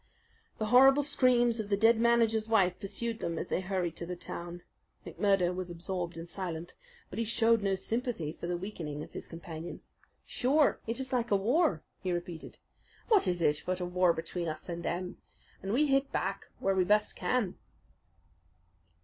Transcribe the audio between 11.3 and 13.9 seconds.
war," he repeated. "What is it but a